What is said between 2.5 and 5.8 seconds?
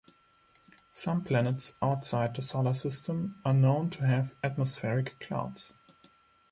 system are known to have atmospheric clouds.